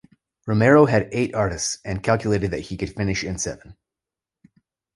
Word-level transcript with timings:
Romero 0.47 0.87
had 0.87 1.09
eight 1.11 1.35
artists, 1.35 1.77
and 1.85 2.01
calculated 2.01 2.49
that 2.49 2.61
he 2.61 2.75
could 2.75 2.91
finish 2.91 3.23
in 3.23 3.37
seven. 3.37 3.77